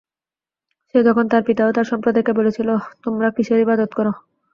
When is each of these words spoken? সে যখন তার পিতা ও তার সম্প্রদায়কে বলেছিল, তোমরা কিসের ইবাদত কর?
সে 0.89 1.07
যখন 1.07 1.25
তার 1.31 1.43
পিতা 1.47 1.63
ও 1.65 1.75
তার 1.77 1.89
সম্প্রদায়কে 1.91 2.33
বলেছিল, 2.39 2.69
তোমরা 3.03 3.27
কিসের 3.35 3.59
ইবাদত 3.61 3.91
কর? 3.97 4.07